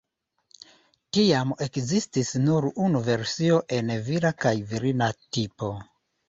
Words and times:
Tiam 1.17 1.51
ekzistis 1.65 2.31
nur 2.45 2.67
unu 2.85 3.03
versio 3.09 3.61
en 3.79 3.93
vira 4.09 4.33
kaj 4.47 4.55
virina 4.73 5.11
tipo. 5.23 5.71